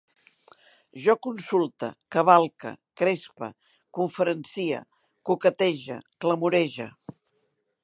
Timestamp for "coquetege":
5.31-6.01